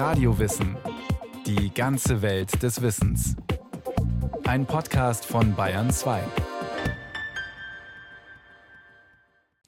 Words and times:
Radiowissen. 0.00 0.78
Die 1.44 1.74
ganze 1.74 2.22
Welt 2.22 2.62
des 2.62 2.80
Wissens. 2.80 3.36
Ein 4.44 4.64
Podcast 4.64 5.26
von 5.26 5.54
Bayern 5.54 5.90
2. 5.90 6.22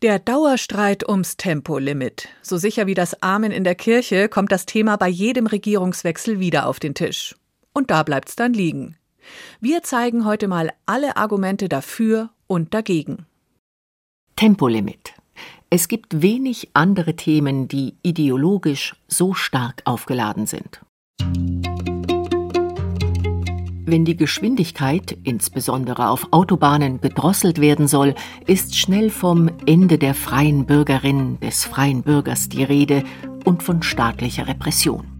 Der 0.00 0.18
Dauerstreit 0.18 1.06
ums 1.06 1.36
Tempolimit. 1.36 2.30
So 2.40 2.56
sicher 2.56 2.86
wie 2.86 2.94
das 2.94 3.22
Amen 3.22 3.52
in 3.52 3.62
der 3.62 3.74
Kirche 3.74 4.30
kommt 4.30 4.52
das 4.52 4.64
Thema 4.64 4.96
bei 4.96 5.08
jedem 5.08 5.46
Regierungswechsel 5.46 6.40
wieder 6.40 6.66
auf 6.66 6.80
den 6.80 6.94
Tisch. 6.94 7.34
Und 7.74 7.90
da 7.90 8.02
bleibt's 8.02 8.34
dann 8.34 8.54
liegen. 8.54 8.96
Wir 9.60 9.82
zeigen 9.82 10.24
heute 10.24 10.48
mal 10.48 10.72
alle 10.86 11.18
Argumente 11.18 11.68
dafür 11.68 12.30
und 12.46 12.72
dagegen. 12.72 13.26
Tempolimit. 14.36 15.12
Es 15.70 15.88
gibt 15.88 16.22
wenig 16.22 16.70
andere 16.74 17.16
Themen, 17.16 17.68
die 17.68 17.94
ideologisch 18.02 18.94
so 19.08 19.34
stark 19.34 19.82
aufgeladen 19.84 20.46
sind. 20.46 20.80
Wenn 23.84 24.04
die 24.04 24.16
Geschwindigkeit, 24.16 25.18
insbesondere 25.24 26.08
auf 26.08 26.28
Autobahnen, 26.30 27.00
gedrosselt 27.00 27.60
werden 27.60 27.88
soll, 27.88 28.14
ist 28.46 28.76
schnell 28.76 29.10
vom 29.10 29.50
Ende 29.66 29.98
der 29.98 30.14
freien 30.14 30.64
Bürgerin, 30.64 31.38
des 31.40 31.64
freien 31.64 32.02
Bürgers 32.02 32.48
die 32.48 32.64
Rede 32.64 33.02
und 33.44 33.62
von 33.62 33.82
staatlicher 33.82 34.46
Repression. 34.46 35.11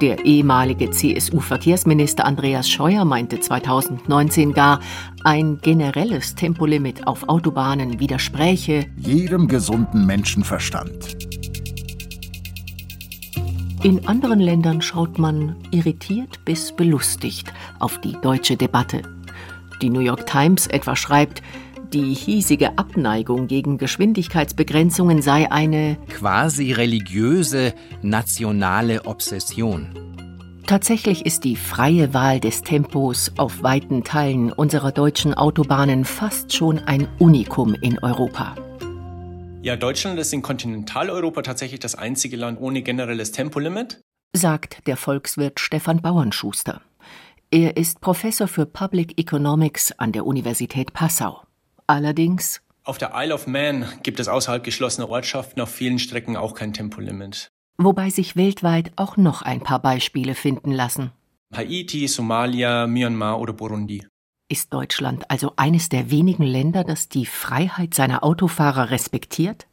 Der 0.00 0.24
ehemalige 0.24 0.90
CSU-Verkehrsminister 0.90 2.24
Andreas 2.24 2.70
Scheuer 2.70 3.04
meinte 3.04 3.38
2019 3.38 4.54
gar, 4.54 4.80
ein 5.24 5.58
generelles 5.60 6.34
Tempolimit 6.34 7.06
auf 7.06 7.28
Autobahnen 7.28 8.00
widerspräche 8.00 8.86
jedem 8.96 9.46
gesunden 9.46 10.06
Menschenverstand. 10.06 11.18
In 13.82 14.06
anderen 14.06 14.40
Ländern 14.40 14.80
schaut 14.80 15.18
man 15.18 15.56
irritiert 15.70 16.46
bis 16.46 16.72
belustigt 16.72 17.52
auf 17.78 18.00
die 18.00 18.16
deutsche 18.22 18.56
Debatte. 18.56 19.02
Die 19.82 19.90
New 19.90 20.00
York 20.00 20.26
Times 20.26 20.66
etwa 20.66 20.96
schreibt, 20.96 21.42
die 21.92 22.14
hiesige 22.14 22.78
Abneigung 22.78 23.46
gegen 23.46 23.78
Geschwindigkeitsbegrenzungen 23.78 25.22
sei 25.22 25.50
eine 25.50 25.96
quasi 26.08 26.72
religiöse 26.72 27.74
nationale 28.02 29.06
Obsession. 29.06 29.88
Tatsächlich 30.66 31.26
ist 31.26 31.42
die 31.42 31.56
freie 31.56 32.14
Wahl 32.14 32.38
des 32.38 32.62
Tempos 32.62 33.32
auf 33.38 33.64
weiten 33.64 34.04
Teilen 34.04 34.52
unserer 34.52 34.92
deutschen 34.92 35.34
Autobahnen 35.34 36.04
fast 36.04 36.54
schon 36.54 36.78
ein 36.78 37.08
Unikum 37.18 37.74
in 37.74 37.98
Europa. 37.98 38.54
Ja, 39.62 39.76
Deutschland 39.76 40.18
ist 40.18 40.32
in 40.32 40.42
Kontinentaleuropa 40.42 41.42
tatsächlich 41.42 41.80
das 41.80 41.96
einzige 41.96 42.36
Land 42.36 42.60
ohne 42.60 42.82
generelles 42.82 43.32
Tempolimit, 43.32 44.00
sagt 44.32 44.86
der 44.86 44.96
Volkswirt 44.96 45.58
Stefan 45.58 46.00
Bauernschuster. 46.00 46.80
Er 47.50 47.76
ist 47.76 48.00
Professor 48.00 48.46
für 48.46 48.64
Public 48.64 49.18
Economics 49.18 49.90
an 49.98 50.12
der 50.12 50.24
Universität 50.24 50.92
Passau. 50.92 51.42
Allerdings 51.90 52.60
auf 52.84 52.98
der 52.98 53.10
Isle 53.16 53.34
of 53.34 53.48
Man 53.48 53.84
gibt 54.04 54.20
es 54.20 54.28
außerhalb 54.28 54.62
geschlossener 54.62 55.08
Ortschaften 55.08 55.60
auf 55.60 55.70
vielen 55.70 55.98
Strecken 55.98 56.36
auch 56.36 56.54
kein 56.54 56.72
Tempolimit. 56.72 57.50
Wobei 57.78 58.10
sich 58.10 58.36
weltweit 58.36 58.92
auch 58.94 59.16
noch 59.16 59.42
ein 59.42 59.60
paar 59.60 59.80
Beispiele 59.82 60.36
finden 60.36 60.70
lassen. 60.70 61.10
Haiti, 61.52 62.06
Somalia, 62.06 62.86
Myanmar 62.86 63.40
oder 63.40 63.52
Burundi. 63.52 64.06
Ist 64.48 64.72
Deutschland 64.72 65.28
also 65.28 65.54
eines 65.56 65.88
der 65.88 66.12
wenigen 66.12 66.44
Länder, 66.44 66.84
das 66.84 67.08
die 67.08 67.26
Freiheit 67.26 67.92
seiner 67.94 68.22
Autofahrer 68.22 68.90
respektiert? 68.90 69.66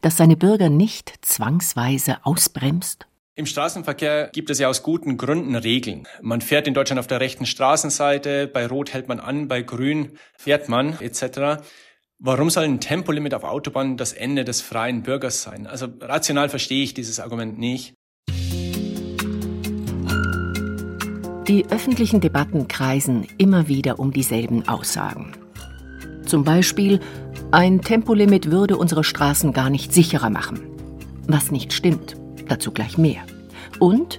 Das 0.00 0.16
seine 0.16 0.38
Bürger 0.38 0.70
nicht 0.70 1.18
zwangsweise 1.20 2.24
ausbremst? 2.24 3.06
Im 3.38 3.46
Straßenverkehr 3.46 4.30
gibt 4.32 4.50
es 4.50 4.58
ja 4.58 4.68
aus 4.68 4.82
guten 4.82 5.16
Gründen 5.16 5.54
Regeln. 5.54 6.08
Man 6.20 6.40
fährt 6.40 6.66
in 6.66 6.74
Deutschland 6.74 6.98
auf 6.98 7.06
der 7.06 7.20
rechten 7.20 7.46
Straßenseite, 7.46 8.48
bei 8.48 8.66
Rot 8.66 8.92
hält 8.92 9.06
man 9.06 9.20
an, 9.20 9.46
bei 9.46 9.62
Grün 9.62 10.18
fährt 10.36 10.68
man 10.68 10.98
etc. 10.98 11.62
Warum 12.18 12.50
soll 12.50 12.64
ein 12.64 12.80
Tempolimit 12.80 13.34
auf 13.34 13.44
Autobahnen 13.44 13.96
das 13.96 14.12
Ende 14.12 14.44
des 14.44 14.60
freien 14.60 15.04
Bürgers 15.04 15.44
sein? 15.44 15.68
Also 15.68 15.86
rational 16.00 16.48
verstehe 16.48 16.82
ich 16.82 16.94
dieses 16.94 17.20
Argument 17.20 17.60
nicht. 17.60 17.94
Die 21.46 21.64
öffentlichen 21.70 22.20
Debatten 22.20 22.66
kreisen 22.66 23.28
immer 23.38 23.68
wieder 23.68 24.00
um 24.00 24.12
dieselben 24.12 24.66
Aussagen. 24.66 25.30
Zum 26.26 26.42
Beispiel, 26.42 26.98
ein 27.52 27.82
Tempolimit 27.82 28.50
würde 28.50 28.76
unsere 28.76 29.04
Straßen 29.04 29.52
gar 29.52 29.70
nicht 29.70 29.94
sicherer 29.94 30.28
machen. 30.28 30.58
Was 31.28 31.52
nicht 31.52 31.72
stimmt 31.72 32.16
dazu 32.48 32.72
gleich 32.72 32.98
mehr. 32.98 33.22
Und 33.78 34.18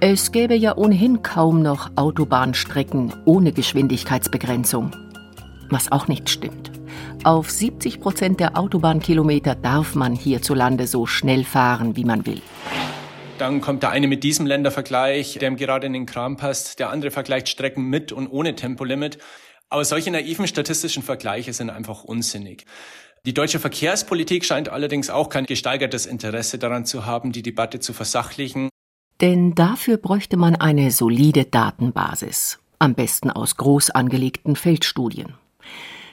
es 0.00 0.32
gäbe 0.32 0.54
ja 0.54 0.76
ohnehin 0.76 1.22
kaum 1.22 1.62
noch 1.62 1.90
Autobahnstrecken 1.96 3.14
ohne 3.24 3.52
Geschwindigkeitsbegrenzung. 3.52 4.90
Was 5.70 5.90
auch 5.90 6.08
nicht 6.08 6.28
stimmt. 6.28 6.70
Auf 7.24 7.50
70 7.50 8.00
Prozent 8.00 8.40
der 8.40 8.56
Autobahnkilometer 8.56 9.54
darf 9.54 9.94
man 9.94 10.14
hierzulande 10.14 10.86
so 10.86 11.06
schnell 11.06 11.44
fahren, 11.44 11.96
wie 11.96 12.04
man 12.04 12.26
will. 12.26 12.42
Dann 13.38 13.60
kommt 13.60 13.82
der 13.82 13.90
eine 13.90 14.06
mit 14.06 14.22
diesem 14.22 14.46
Ländervergleich, 14.46 15.38
der 15.40 15.50
ihm 15.50 15.56
gerade 15.56 15.86
in 15.86 15.92
den 15.92 16.06
Kram 16.06 16.36
passt. 16.36 16.78
Der 16.78 16.90
andere 16.90 17.10
vergleicht 17.10 17.48
Strecken 17.48 17.84
mit 17.84 18.12
und 18.12 18.28
ohne 18.28 18.54
Tempolimit. 18.54 19.18
Aber 19.68 19.84
solche 19.84 20.10
naiven 20.10 20.46
statistischen 20.46 21.02
Vergleiche 21.02 21.52
sind 21.52 21.70
einfach 21.70 22.04
unsinnig. 22.04 22.64
Die 23.26 23.34
deutsche 23.34 23.58
Verkehrspolitik 23.58 24.44
scheint 24.44 24.68
allerdings 24.68 25.10
auch 25.10 25.28
kein 25.28 25.46
gesteigertes 25.46 26.06
Interesse 26.06 26.58
daran 26.58 26.84
zu 26.84 27.06
haben, 27.06 27.32
die 27.32 27.42
Debatte 27.42 27.80
zu 27.80 27.92
versachlichen. 27.92 28.68
Denn 29.20 29.54
dafür 29.54 29.96
bräuchte 29.96 30.36
man 30.36 30.56
eine 30.56 30.90
solide 30.90 31.44
Datenbasis, 31.44 32.58
am 32.78 32.94
besten 32.94 33.30
aus 33.30 33.56
groß 33.56 33.90
angelegten 33.90 34.56
Feldstudien. 34.56 35.34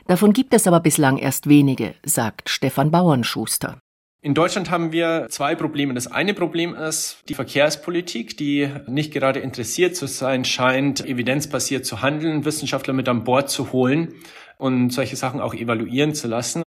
Davon 0.07 0.33
gibt 0.33 0.53
es 0.53 0.67
aber 0.67 0.79
bislang 0.79 1.17
erst 1.17 1.47
wenige, 1.47 1.95
sagt 2.03 2.49
Stefan 2.49 2.91
Bauernschuster. 2.91 3.77
In 4.21 4.33
Deutschland 4.33 4.71
haben 4.71 4.93
wir 4.93 5.27
zwei 5.29 5.53
Probleme. 5.53 5.93
Das 5.93 6.07
eine 6.07 6.33
Problem 6.33 6.75
ist 6.75 7.23
die 7.27 7.33
Verkehrspolitik, 7.33 8.37
die 8.37 8.69
nicht 8.87 9.11
gerade 9.11 9.41
interessiert 9.41 9.97
zu 9.97 10.07
sein 10.07 10.45
scheint, 10.45 11.05
evidenzbasiert 11.05 11.85
zu 11.85 12.01
handeln, 12.01 12.45
Wissenschaftler 12.45 12.93
mit 12.93 13.09
an 13.09 13.25
Bord 13.25 13.49
zu 13.49 13.73
holen 13.73 14.13
und 14.57 14.91
solche 14.91 15.17
Sachen 15.17 15.41
auch 15.41 15.53
evaluieren 15.53 16.15
zu 16.15 16.29
lassen. 16.29 16.63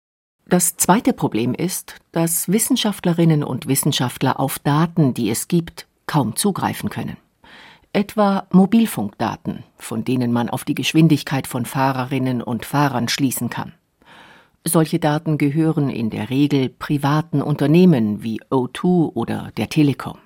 Das 0.47 0.78
zweite 0.78 1.12
Problem 1.12 1.53
ist, 1.53 1.97
dass 2.10 2.50
Wissenschaftlerinnen 2.50 3.44
und 3.44 3.66
Wissenschaftler 3.66 4.41
auf 4.41 4.59
Daten, 4.59 5.12
die 5.12 5.28
es 5.28 5.47
gibt, 5.47 5.87
kaum 6.07 6.37
zugreifen 6.37 6.91
können. 6.91 7.17
Etwa 7.93 8.47
Mobilfunkdaten, 8.51 9.65
von 9.77 10.05
denen 10.05 10.33
man 10.33 10.49
auf 10.49 10.65
die 10.65 10.75
Geschwindigkeit 10.75 11.47
von 11.47 11.67
Fahrerinnen 11.67 12.43
und 12.43 12.65
Fahrern 12.65 13.09
schließen 13.09 13.51
kann. 13.51 13.73
Solche 14.65 14.99
Daten 14.99 15.39
gehören 15.39 15.91
in 15.91 16.09
der 16.09 16.31
Regel 16.31 16.69
privaten 16.69 17.43
Unternehmen 17.43 18.23
wie 18.23 18.41
O2 18.45 19.12
oder 19.15 19.51
der 19.57 19.69
Telekom. 19.69 20.19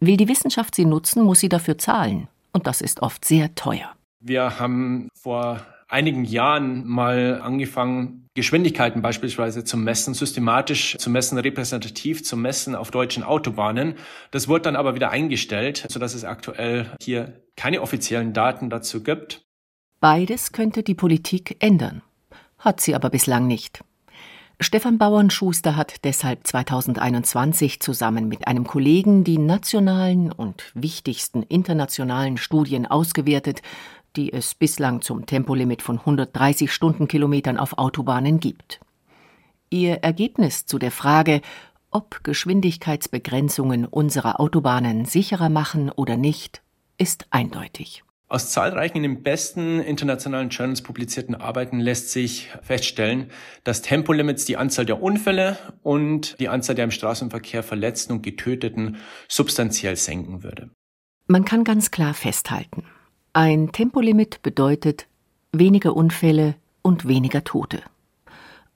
Will 0.00 0.16
die 0.16 0.28
Wissenschaft 0.28 0.74
sie 0.74 0.84
nutzen, 0.84 1.24
muss 1.24 1.40
sie 1.40 1.48
dafür 1.48 1.76
zahlen, 1.76 2.28
und 2.52 2.66
das 2.66 2.80
ist 2.80 3.02
oft 3.02 3.24
sehr 3.24 3.54
teuer. 3.54 3.90
Wir 4.20 4.58
haben 4.58 5.08
vor 5.14 5.60
einigen 5.88 6.24
Jahren 6.24 6.86
mal 6.86 7.40
angefangen, 7.42 8.28
Geschwindigkeiten 8.34 9.00
beispielsweise 9.00 9.64
zu 9.64 9.76
messen, 9.76 10.12
systematisch 10.12 10.96
zu 10.98 11.08
messen, 11.08 11.38
repräsentativ 11.38 12.24
zu 12.24 12.36
messen 12.36 12.74
auf 12.74 12.90
deutschen 12.90 13.22
Autobahnen. 13.22 13.94
Das 14.32 14.48
wurde 14.48 14.62
dann 14.62 14.76
aber 14.76 14.94
wieder 14.94 15.10
eingestellt, 15.10 15.86
sodass 15.88 16.14
es 16.14 16.24
aktuell 16.24 16.90
hier 17.00 17.40
keine 17.56 17.80
offiziellen 17.80 18.32
Daten 18.32 18.70
dazu 18.70 19.02
gibt. 19.02 19.42
Beides 20.00 20.52
könnte 20.52 20.82
die 20.82 20.94
Politik 20.94 21.56
ändern, 21.60 22.02
hat 22.58 22.80
sie 22.80 22.94
aber 22.94 23.08
bislang 23.10 23.46
nicht. 23.46 23.84
Stefan 24.60 24.98
Bauernschuster 24.98 25.76
hat 25.76 26.04
deshalb 26.04 26.46
2021 26.46 27.80
zusammen 27.80 28.28
mit 28.28 28.46
einem 28.46 28.64
Kollegen 28.66 29.24
die 29.24 29.38
nationalen 29.38 30.30
und 30.30 30.70
wichtigsten 30.74 31.42
internationalen 31.42 32.36
Studien 32.36 32.86
ausgewertet, 32.86 33.62
die 34.16 34.32
es 34.32 34.54
bislang 34.54 35.02
zum 35.02 35.26
Tempolimit 35.26 35.82
von 35.82 35.98
130 35.98 36.72
Stundenkilometern 36.72 37.58
auf 37.58 37.78
Autobahnen 37.78 38.40
gibt. 38.40 38.80
Ihr 39.70 39.96
Ergebnis 40.02 40.66
zu 40.66 40.78
der 40.78 40.90
Frage, 40.90 41.40
ob 41.90 42.22
Geschwindigkeitsbegrenzungen 42.24 43.86
unserer 43.86 44.40
Autobahnen 44.40 45.04
sicherer 45.04 45.48
machen 45.48 45.90
oder 45.90 46.16
nicht, 46.16 46.62
ist 46.98 47.26
eindeutig. 47.30 48.04
Aus 48.26 48.50
zahlreichen 48.50 48.96
in 48.96 49.02
den 49.02 49.22
besten 49.22 49.80
internationalen 49.80 50.48
Journals 50.48 50.82
publizierten 50.82 51.34
Arbeiten 51.34 51.78
lässt 51.78 52.10
sich 52.10 52.50
feststellen, 52.62 53.30
dass 53.64 53.82
Tempolimits 53.82 54.44
die 54.44 54.56
Anzahl 54.56 54.86
der 54.86 55.02
Unfälle 55.02 55.58
und 55.82 56.40
die 56.40 56.48
Anzahl 56.48 56.74
der 56.74 56.86
im 56.86 56.90
Straßenverkehr 56.90 57.62
Verletzten 57.62 58.14
und 58.14 58.22
Getöteten 58.22 58.96
substanziell 59.28 59.96
senken 59.96 60.42
würde. 60.42 60.70
Man 61.26 61.44
kann 61.44 61.64
ganz 61.64 61.90
klar 61.90 62.14
festhalten, 62.14 62.84
ein 63.34 63.72
Tempolimit 63.72 64.42
bedeutet 64.42 65.08
weniger 65.50 65.96
Unfälle 65.96 66.54
und 66.82 67.08
weniger 67.08 67.42
Tote. 67.42 67.82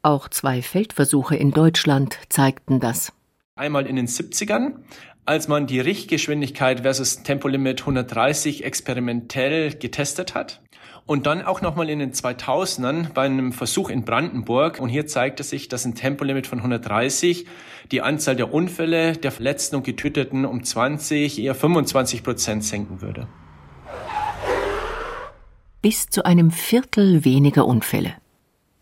Auch 0.03 0.29
zwei 0.29 0.63
Feldversuche 0.63 1.37
in 1.37 1.53
Deutschland 1.53 2.19
zeigten 2.29 2.81
das. 2.81 3.13
Einmal 3.55 3.87
in 3.87 3.95
den 3.95 4.09
70ern, 4.09 4.79
als 5.27 5.47
man 5.47 5.69
die 5.69 5.79
Richtgeschwindigkeit 5.79 6.81
versus 6.81 7.23
Tempolimit 7.23 7.83
130 7.83 8.65
experimentell 8.65 9.75
getestet 9.75 10.35
hat. 10.35 10.61
Und 11.07 11.27
dann 11.27 11.43
auch 11.43 11.61
nochmal 11.61 11.89
in 11.89 12.01
den 12.01 12.13
2000ern 12.13 13.13
bei 13.13 13.27
einem 13.27 13.53
Versuch 13.53 13.91
in 13.91 14.05
Brandenburg. 14.05 14.81
Und 14.81 14.89
hier 14.89 15.07
zeigte 15.07 15.45
sich, 15.45 15.69
dass 15.69 15.85
ein 15.85 15.95
Tempolimit 15.95 16.49
von 16.49 16.59
130 16.59 17.47
die 17.93 18.03
Anzahl 18.03 18.35
der 18.35 18.53
Unfälle, 18.53 19.13
der 19.13 19.31
Verletzten 19.31 19.77
und 19.77 19.85
Getöteten 19.85 20.45
um 20.45 20.65
20, 20.65 21.39
eher 21.39 21.55
25 21.55 22.25
Prozent 22.25 22.65
senken 22.65 23.01
würde. 23.03 23.29
Bis 25.81 26.09
zu 26.09 26.25
einem 26.25 26.51
Viertel 26.51 27.25
weniger 27.25 27.65
Unfälle. 27.65 28.15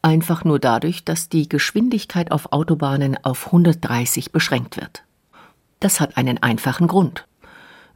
Einfach 0.01 0.45
nur 0.45 0.59
dadurch, 0.59 1.05
dass 1.05 1.29
die 1.29 1.47
Geschwindigkeit 1.47 2.33
auf 2.33 2.53
Autobahnen 2.53 3.19
auf 3.23 3.47
130 3.49 4.33
beschränkt 4.33 4.79
wird. 4.79 5.05
Das 5.79 6.01
hat 6.01 6.17
einen 6.17 6.43
einfachen 6.43 6.87
Grund. 6.87 7.27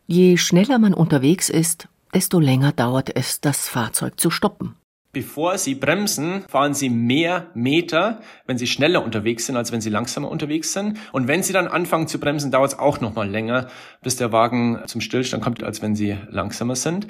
Je 0.06 0.36
schneller 0.36 0.78
man 0.78 0.92
unterwegs 0.92 1.48
ist, 1.48 1.88
desto 2.12 2.40
länger 2.40 2.72
dauert 2.72 3.16
es, 3.16 3.40
das 3.40 3.68
Fahrzeug 3.68 4.20
zu 4.20 4.30
stoppen. 4.30 4.76
Bevor 5.12 5.58
Sie 5.58 5.74
bremsen, 5.74 6.44
fahren 6.48 6.72
Sie 6.72 6.88
mehr 6.88 7.48
Meter, 7.54 8.20
wenn 8.46 8.58
Sie 8.58 8.68
schneller 8.68 9.02
unterwegs 9.02 9.46
sind, 9.46 9.56
als 9.56 9.72
wenn 9.72 9.80
Sie 9.80 9.90
langsamer 9.90 10.30
unterwegs 10.30 10.72
sind. 10.72 10.98
Und 11.10 11.26
wenn 11.26 11.42
Sie 11.42 11.52
dann 11.52 11.66
anfangen 11.66 12.06
zu 12.06 12.20
bremsen, 12.20 12.52
dauert 12.52 12.74
es 12.74 12.78
auch 12.78 13.00
noch 13.00 13.16
mal 13.16 13.28
länger, 13.28 13.66
bis 14.02 14.14
der 14.14 14.30
Wagen 14.30 14.78
zum 14.86 15.00
Stillstand 15.00 15.42
kommt, 15.42 15.64
als 15.64 15.82
wenn 15.82 15.96
Sie 15.96 16.16
langsamer 16.28 16.76
sind. 16.76 17.08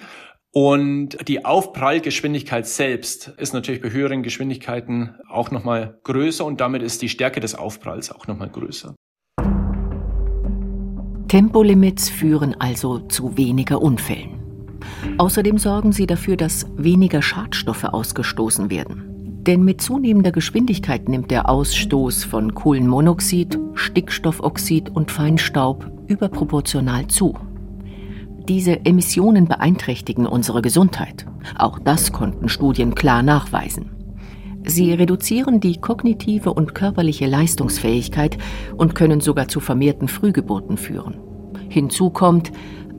Und 0.52 1.28
die 1.28 1.44
Aufprallgeschwindigkeit 1.44 2.66
selbst 2.66 3.28
ist 3.36 3.54
natürlich 3.54 3.80
bei 3.80 3.90
höheren 3.90 4.24
Geschwindigkeiten 4.24 5.14
auch 5.28 5.52
noch 5.52 5.62
mal 5.62 6.00
größer 6.02 6.44
und 6.44 6.60
damit 6.60 6.82
ist 6.82 7.02
die 7.02 7.08
Stärke 7.08 7.38
des 7.38 7.54
Aufpralls 7.54 8.10
auch 8.10 8.26
noch 8.26 8.36
mal 8.36 8.48
größer. 8.48 8.96
Tempolimits 11.28 12.08
führen 12.08 12.56
also 12.58 12.98
zu 12.98 13.36
weniger 13.36 13.80
Unfällen. 13.80 14.40
Außerdem 15.18 15.58
sorgen 15.58 15.92
sie 15.92 16.08
dafür, 16.08 16.36
dass 16.36 16.66
weniger 16.76 17.22
Schadstoffe 17.22 17.84
ausgestoßen 17.84 18.70
werden. 18.70 19.06
Denn 19.46 19.62
mit 19.62 19.80
zunehmender 19.80 20.32
Geschwindigkeit 20.32 21.08
nimmt 21.08 21.30
der 21.30 21.48
Ausstoß 21.48 22.24
von 22.24 22.54
Kohlenmonoxid, 22.54 23.56
Stickstoffoxid 23.74 24.90
und 24.90 25.12
Feinstaub 25.12 25.88
überproportional 26.08 27.06
zu. 27.06 27.36
Diese 28.50 28.84
Emissionen 28.84 29.46
beeinträchtigen 29.46 30.26
unsere 30.26 30.60
Gesundheit. 30.60 31.24
Auch 31.56 31.78
das 31.78 32.10
konnten 32.10 32.48
Studien 32.48 32.96
klar 32.96 33.22
nachweisen. 33.22 33.92
Sie 34.64 34.92
reduzieren 34.92 35.60
die 35.60 35.80
kognitive 35.80 36.52
und 36.52 36.74
körperliche 36.74 37.28
Leistungsfähigkeit 37.28 38.38
und 38.76 38.96
können 38.96 39.20
sogar 39.20 39.46
zu 39.46 39.60
vermehrten 39.60 40.08
Frühgeburten 40.08 40.78
führen. 40.78 41.14
Hinzu 41.68 42.10
kommt, 42.10 42.50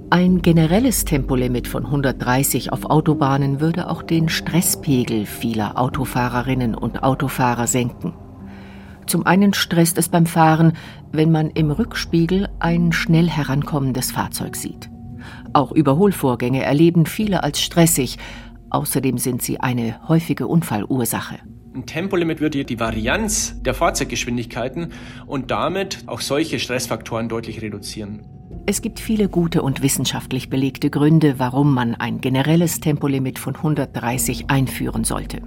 ein 0.10 0.42
generelles 0.42 1.04
Tempolimit 1.04 1.68
von 1.68 1.86
130 1.86 2.72
auf 2.72 2.86
Autobahnen 2.86 3.60
würde 3.60 3.90
auch 3.90 4.04
den 4.04 4.30
Stresspegel 4.30 5.26
vieler 5.26 5.78
Autofahrerinnen 5.78 6.76
und 6.76 7.04
Autofahrer 7.04 7.68
senken. 7.68 8.14
Zum 9.06 9.26
einen 9.26 9.54
stresst 9.54 9.98
es 9.98 10.08
beim 10.08 10.28
Fahren, 10.28 10.72
wenn 11.12 11.30
man 11.30 11.50
im 11.50 11.72
Rückspiegel 11.72 12.48
ein 12.60 12.94
schnell 12.94 13.30
herankommendes 13.30 14.14
Fahrzeug 14.14 14.56
sieht. 14.56 14.91
Auch 15.54 15.72
Überholvorgänge 15.72 16.64
erleben 16.64 17.06
viele 17.06 17.44
als 17.44 17.62
stressig, 17.62 18.18
außerdem 18.70 19.18
sind 19.18 19.42
sie 19.42 19.60
eine 19.60 20.08
häufige 20.08 20.48
Unfallursache. 20.48 21.40
Ein 21.74 21.86
Tempolimit 21.86 22.42
würde 22.42 22.66
die 22.66 22.80
Varianz 22.80 23.62
der 23.62 23.74
Fahrzeuggeschwindigkeiten 23.74 24.92
und 25.26 25.52
damit 25.52 26.04
auch 26.08 26.20
solche 26.20 26.60
Stressfaktoren 26.60 27.30
deutlich 27.30 27.62
reduzieren. 27.62 28.26
Es 28.66 28.82
gibt 28.82 29.00
viele 29.00 29.30
gute 29.30 29.62
und 29.62 29.82
wissenschaftlich 29.82 30.50
belegte 30.50 30.90
Gründe, 30.90 31.40
warum 31.40 31.74
man 31.74 31.96
ein 31.96 32.20
generelles 32.20 32.80
Tempolimit 32.80 33.40
von 33.40 33.56
130 33.56 34.50
einführen 34.50 35.04
sollte. 35.04 35.42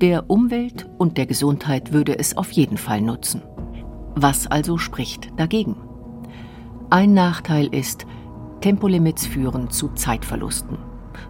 Der 0.00 0.30
Umwelt 0.30 0.86
und 0.98 1.16
der 1.16 1.26
Gesundheit 1.26 1.92
würde 1.92 2.18
es 2.18 2.36
auf 2.36 2.52
jeden 2.52 2.76
Fall 2.76 3.00
nutzen. 3.00 3.42
Was 4.14 4.46
also 4.46 4.78
spricht 4.78 5.30
dagegen? 5.36 5.76
Ein 6.90 7.14
Nachteil 7.14 7.66
ist, 7.74 8.06
Tempolimits 8.60 9.26
führen 9.26 9.70
zu 9.70 9.88
Zeitverlusten. 9.88 10.78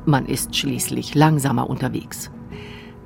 Man 0.05 0.27
ist 0.27 0.55
schließlich 0.57 1.15
langsamer 1.15 1.69
unterwegs 1.69 2.31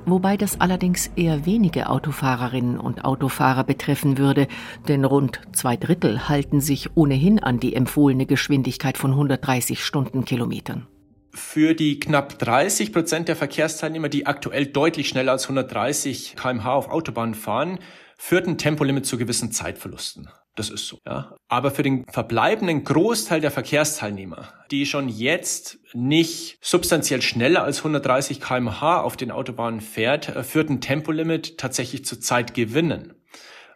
wobei 0.05 0.37
das 0.37 0.59
allerdings 0.59 1.07
eher 1.15 1.45
wenige 1.45 1.89
Autofahrerinnen 1.89 2.79
und 2.79 3.05
Autofahrer 3.05 3.63
betreffen 3.63 4.17
würde, 4.17 4.47
denn 4.87 5.05
rund 5.05 5.41
zwei 5.53 5.77
Drittel 5.77 6.27
halten 6.29 6.61
sich 6.61 6.95
ohnehin 6.95 7.39
an 7.39 7.59
die 7.59 7.75
empfohlene 7.75 8.25
Geschwindigkeit 8.25 8.97
von 8.97 9.11
130 9.11 9.83
Stundenkilometern. 9.83 10.87
Für 11.35 11.73
die 11.73 11.99
knapp 11.99 12.37
30 12.37 12.93
Prozent 12.93 13.27
der 13.27 13.35
Verkehrsteilnehmer, 13.35 14.09
die 14.09 14.27
aktuell 14.27 14.67
deutlich 14.67 15.09
schneller 15.09 15.31
als 15.31 15.45
130 15.45 16.35
kmh 16.35 16.71
auf 16.71 16.89
Autobahnen 16.89 17.33
fahren, 17.33 17.79
führt 18.17 18.47
ein 18.47 18.59
Tempolimit 18.59 19.05
zu 19.07 19.17
gewissen 19.17 19.51
Zeitverlusten. 19.51 20.29
Das 20.55 20.69
ist 20.69 20.87
so, 20.87 20.99
ja. 21.05 21.35
Aber 21.47 21.71
für 21.71 21.81
den 21.81 22.05
verbleibenden 22.05 22.83
Großteil 22.83 23.41
der 23.41 23.49
Verkehrsteilnehmer, 23.49 24.53
die 24.69 24.85
schon 24.85 25.09
jetzt 25.09 25.79
nicht 25.93 26.57
substanziell 26.61 27.23
schneller 27.23 27.63
als 27.63 27.79
130 27.79 28.39
kmh 28.39 29.01
auf 29.01 29.17
den 29.17 29.31
Autobahnen 29.31 29.81
fährt, 29.81 30.29
äh, 30.29 30.43
führt 30.43 30.69
ein 30.69 30.81
Tempolimit 30.81 31.57
tatsächlich 31.57 32.05
zu 32.05 32.19
Zeitgewinnen 32.19 33.15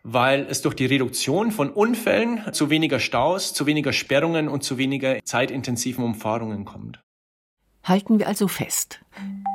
weil 0.09 0.47
es 0.49 0.61
durch 0.61 0.73
die 0.73 0.85
Reduktion 0.85 1.51
von 1.51 1.69
Unfällen 1.69 2.41
zu 2.53 2.69
weniger 2.69 3.01
Staus, 3.01 3.53
zu 3.53 3.65
weniger 3.65 3.91
Sperrungen 3.91 4.47
und 4.47 4.63
zu 4.63 4.77
weniger 4.77 5.17
zeitintensiven 5.25 6.01
Umfahrungen 6.01 6.63
kommt. 6.63 7.01
Halten 7.83 8.17
wir 8.17 8.27
also 8.27 8.47
fest. 8.47 9.01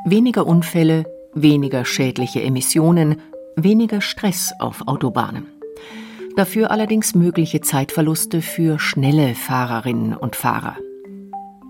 Weniger 0.04 0.46
Unfälle, 0.46 1.04
weniger 1.32 1.86
schädliche 1.86 2.42
Emissionen, 2.42 3.22
weniger 3.56 4.02
Stress 4.02 4.52
auf 4.58 4.86
Autobahnen. 4.86 5.51
Dafür 6.36 6.70
allerdings 6.70 7.14
mögliche 7.14 7.60
Zeitverluste 7.60 8.40
für 8.40 8.78
schnelle 8.78 9.34
Fahrerinnen 9.34 10.16
und 10.16 10.34
Fahrer. 10.34 10.78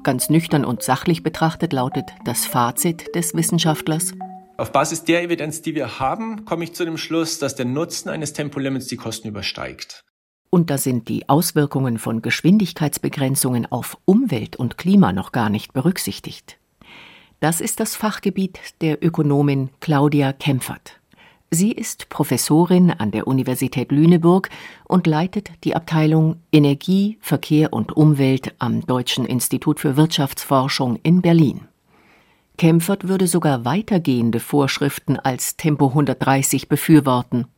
Ganz 0.05 0.31
nüchtern 0.31 0.65
und 0.65 0.83
sachlich 0.83 1.25
betrachtet 1.25 1.73
lautet 1.73 2.11
das 2.25 2.47
Fazit 2.47 3.15
des 3.15 3.35
Wissenschaftlers. 3.35 4.13
Auf 4.57 4.71
Basis 4.71 5.03
der 5.03 5.23
Evidenz, 5.25 5.63
die 5.63 5.75
wir 5.75 5.99
haben, 5.99 6.45
komme 6.45 6.63
ich 6.63 6.75
zu 6.75 6.85
dem 6.85 6.97
Schluss, 6.97 7.41
dass 7.41 7.57
der 7.57 7.67
Nutzen 7.67 8.09
eines 8.09 8.33
Tempolimits 8.33 8.87
die 8.87 8.97
Kosten 8.97 9.29
übersteigt. 9.29 10.05
Und 10.51 10.71
da 10.71 10.79
sind 10.79 11.09
die 11.09 11.29
Auswirkungen 11.29 11.99
von 11.99 12.23
Geschwindigkeitsbegrenzungen 12.23 13.67
auf 13.67 13.99
Umwelt 14.05 14.55
und 14.55 14.79
Klima 14.79 15.13
noch 15.13 15.33
gar 15.33 15.51
nicht 15.51 15.73
berücksichtigt. 15.73 16.59
Das 17.41 17.61
ist 17.61 17.81
das 17.81 17.97
Fachgebiet 17.97 18.61
der 18.81 19.05
Ökonomin 19.05 19.71
Claudia 19.81 20.33
Kempfert. 20.33 21.02
Sie 21.55 21.71
ist 21.71 22.09
Professorin 22.09 22.91
an 22.91 23.11
der 23.11 23.27
Universität 23.27 23.93
Lüneburg 23.93 24.49
und 24.89 25.07
leitet 25.07 25.51
die 25.65 25.77
Abteilung 25.77 26.41
Energie, 26.51 27.19
Verkehr 27.21 27.75
und 27.75 27.95
Umwelt 27.95 28.55
am 28.59 28.87
Deutschen 28.87 29.27
Institut 29.27 29.79
für 29.79 29.99
Wirtschaftsforschung 29.99 30.99
in 31.03 31.21
Berlin. 31.21 31.69
Kempfert 32.57 33.07
würde 33.07 33.27
sogar 33.27 33.67
weitergehende 33.67 34.41
Vorschriften 34.41 35.19
als 35.19 35.59
Tempo 35.59 35.89
130 35.89 36.71
befürworten. 36.71 37.49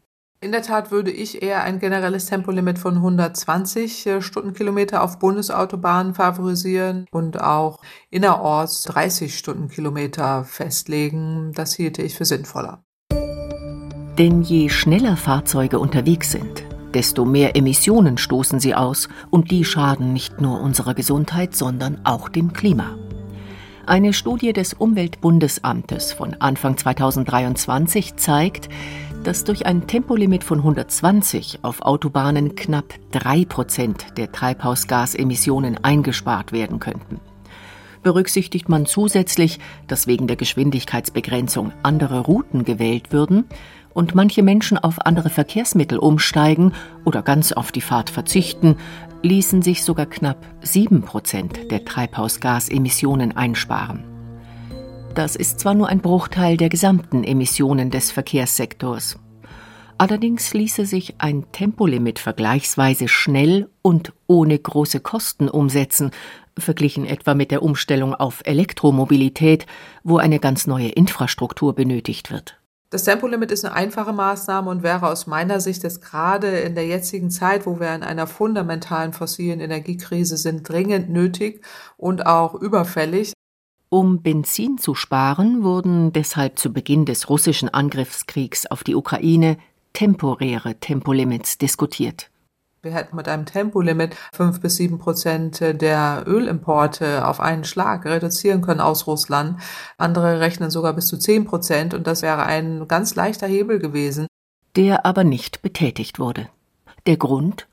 In 0.40 0.50
der 0.50 0.62
Tat 0.62 0.90
würde 0.90 1.12
ich 1.12 1.42
eher 1.42 1.62
ein 1.62 1.78
generelles 1.78 2.26
Tempolimit 2.26 2.80
von 2.80 2.96
120 2.96 4.06
äh, 4.06 4.20
Stundenkilometer 4.20 5.04
auf 5.04 5.20
Bundesautobahnen 5.20 6.14
favorisieren 6.14 7.06
und 7.12 7.40
auch 7.40 7.80
innerorts 8.10 8.82
30 8.82 9.38
Stundenkilometer 9.38 10.44
festlegen. 10.44 11.52
Das 11.54 11.74
hielte 11.74 12.02
ich 12.02 12.16
für 12.16 12.24
sinnvoller. 12.24 12.83
Denn 14.18 14.42
je 14.42 14.68
schneller 14.68 15.16
Fahrzeuge 15.16 15.80
unterwegs 15.80 16.30
sind, 16.30 16.64
desto 16.94 17.25
mehr 17.25 17.56
Emissionen 17.56 18.16
stoßen 18.16 18.61
sie 18.61 18.73
aus 18.73 19.09
und 19.30 19.50
die 19.50 19.64
schaden 19.64 20.12
nicht 20.12 20.40
nur 20.40 20.61
unserer 20.61 20.94
Gesundheit, 20.94 21.56
sondern 21.56 22.00
auch 22.04 22.28
dem 22.28 22.52
Klima. 22.52 22.97
Eine 23.87 24.12
Studie 24.12 24.52
des 24.52 24.73
Umweltbundesamtes 24.73 26.12
von 26.12 26.35
Anfang 26.35 26.76
2023 26.76 28.14
zeigt, 28.14 28.68
dass 29.25 29.42
durch 29.42 29.66
ein 29.66 29.88
Tempolimit 29.88 30.44
von 30.44 30.59
120 30.59 31.59
auf 31.62 31.83
Autobahnen 31.83 32.54
knapp 32.54 32.94
drei 33.11 33.44
Prozent 33.44 34.16
der 34.16 34.30
Treibhausgasemissionen 34.30 35.83
eingespart 35.83 36.52
werden 36.52 36.78
könnten. 36.78 37.18
Berücksichtigt 38.04 38.68
man 38.68 38.87
zusätzlich, 38.87 39.59
dass 39.88 40.06
wegen 40.06 40.26
der 40.26 40.37
Geschwindigkeitsbegrenzung 40.37 41.73
andere 41.83 42.21
Routen 42.21 42.64
gewählt 42.64 43.12
würden, 43.12 43.47
und 43.94 44.14
manche 44.14 44.42
Menschen 44.42 44.76
auf 44.76 45.06
andere 45.06 45.30
Verkehrsmittel 45.30 45.98
umsteigen 45.98 46.72
oder 47.04 47.22
ganz 47.22 47.52
auf 47.52 47.72
die 47.72 47.80
Fahrt 47.80 48.10
verzichten, 48.10 48.76
ließen 49.22 49.62
sich 49.62 49.82
sogar 49.82 50.06
knapp 50.06 50.44
sieben 50.60 51.02
Prozent 51.02 51.70
der 51.70 51.84
Treibhausgasemissionen 51.84 53.34
einsparen. 53.34 54.04
Das 55.14 55.36
ist 55.36 55.60
zwar 55.60 55.74
nur 55.74 55.88
ein 55.88 56.00
Bruchteil 56.00 56.56
der 56.56 56.68
gesamten 56.68 57.24
Emissionen 57.24 57.90
des 57.90 58.10
Verkehrssektors, 58.10 59.16
Allerdings 59.96 60.52
ließe 60.54 60.86
sich 60.86 61.14
ein 61.18 61.44
Tempolimit 61.52 62.18
vergleichsweise 62.18 63.06
schnell 63.06 63.70
und 63.80 64.12
ohne 64.26 64.58
große 64.58 65.00
Kosten 65.00 65.48
umsetzen, 65.48 66.10
verglichen 66.58 67.04
etwa 67.04 67.34
mit 67.34 67.50
der 67.50 67.62
Umstellung 67.62 68.14
auf 68.14 68.42
Elektromobilität, 68.44 69.66
wo 70.02 70.18
eine 70.18 70.40
ganz 70.40 70.66
neue 70.66 70.88
Infrastruktur 70.88 71.74
benötigt 71.74 72.30
wird. 72.30 72.58
Das 72.90 73.04
Tempolimit 73.04 73.50
ist 73.50 73.64
eine 73.64 73.74
einfache 73.74 74.12
Maßnahme 74.12 74.70
und 74.70 74.82
wäre 74.82 75.08
aus 75.08 75.26
meiner 75.26 75.60
Sicht 75.60 75.82
jetzt 75.82 76.00
gerade 76.00 76.60
in 76.60 76.74
der 76.74 76.86
jetzigen 76.86 77.30
Zeit, 77.30 77.66
wo 77.66 77.80
wir 77.80 77.94
in 77.94 78.02
einer 78.02 78.26
fundamentalen 78.26 79.12
fossilen 79.12 79.60
Energiekrise 79.60 80.36
sind, 80.36 80.68
dringend 80.68 81.10
nötig 81.10 81.64
und 81.96 82.26
auch 82.26 82.54
überfällig. 82.54 83.32
Um 83.88 84.22
Benzin 84.22 84.78
zu 84.78 84.94
sparen, 84.94 85.62
wurden 85.62 86.12
deshalb 86.12 86.58
zu 86.58 86.72
Beginn 86.72 87.04
des 87.04 87.28
russischen 87.28 87.68
Angriffskriegs 87.68 88.66
auf 88.66 88.84
die 88.84 88.94
Ukraine 88.94 89.56
temporäre 89.92 90.74
Tempolimits 90.74 91.58
diskutiert. 91.58 92.30
Wir 92.84 92.92
hätten 92.92 93.16
mit 93.16 93.28
einem 93.28 93.46
Tempolimit 93.46 94.14
fünf 94.34 94.60
bis 94.60 94.76
sieben 94.76 94.98
Prozent 94.98 95.58
der 95.60 96.24
Ölimporte 96.26 97.26
auf 97.26 97.40
einen 97.40 97.64
Schlag 97.64 98.04
reduzieren 98.04 98.60
können 98.60 98.80
aus 98.80 99.06
Russland. 99.06 99.58
Andere 99.96 100.40
rechnen 100.40 100.70
sogar 100.70 100.92
bis 100.92 101.06
zu 101.06 101.16
zehn 101.16 101.46
Prozent 101.46 101.94
und 101.94 102.06
das 102.06 102.20
wäre 102.20 102.44
ein 102.44 102.86
ganz 102.86 103.14
leichter 103.14 103.46
Hebel 103.46 103.78
gewesen. 103.78 104.26
Der 104.76 105.06
aber 105.06 105.24
nicht 105.24 105.62
betätigt 105.62 106.18
wurde. 106.18 106.50
Der 107.06 107.16
Grund? 107.16 107.68